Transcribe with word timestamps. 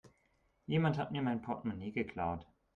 Jemand 0.65 0.97
hat 0.97 1.11
mir 1.11 1.21
mein 1.21 1.43
Portmonee 1.43 1.91
geklaut. 1.91 2.47